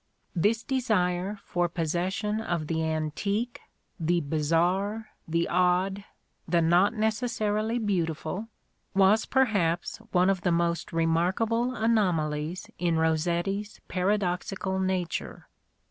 This 0.35 0.63
desire 0.63 1.39
for 1.45 1.69
possession 1.69 2.41
of 2.41 2.65
the 2.65 2.83
antique, 2.83 3.61
the 3.99 4.19
bizarre, 4.19 5.09
the 5.27 5.47
odd, 5.47 6.05
the 6.47 6.59
not 6.59 6.95
necessarily 6.95 7.79
beauti 7.79 8.15
ful, 8.17 8.47
was 8.95 9.27
perhaps 9.27 9.97
one 10.11 10.31
of 10.31 10.41
the 10.41 10.51
most 10.51 10.91
remarkable 10.91 11.75
anomalies 11.75 12.67
in 12.79 12.97
Rossetti's 12.97 13.79
paradoxical 13.89 14.79
nature. 14.79 15.45